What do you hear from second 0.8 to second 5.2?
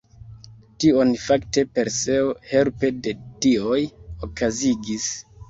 Tion fakte Perseo helpe de dioj okazigis.